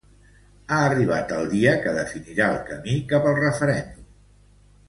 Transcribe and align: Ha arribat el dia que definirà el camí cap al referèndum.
Ha 0.69 0.79
arribat 0.85 1.33
el 1.41 1.45
dia 1.51 1.75
que 1.85 1.93
definirà 1.99 2.49
el 2.57 2.59
camí 2.73 2.97
cap 3.15 3.29
al 3.33 3.39
referèndum. 3.45 4.11